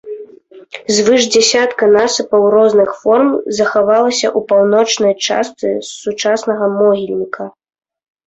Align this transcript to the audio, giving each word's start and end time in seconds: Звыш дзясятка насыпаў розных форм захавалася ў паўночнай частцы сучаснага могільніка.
Звыш 0.99 1.23
дзясятка 1.33 1.89
насыпаў 1.95 2.41
розных 2.55 2.89
форм 3.01 3.27
захавалася 3.59 4.27
ў 4.37 4.49
паўночнай 4.53 5.13
частцы 5.27 5.69
сучаснага 6.01 6.65
могільніка. 6.79 7.43